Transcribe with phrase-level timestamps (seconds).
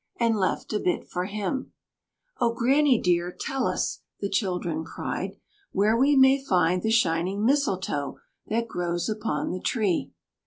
[0.19, 1.73] and left a bit for him.
[2.39, 5.35] "Oh, Granny dear, tell us," the children cried,
[5.73, 8.17] "where we May find the shining Mistletoe
[8.47, 10.11] that grows upon the tree?"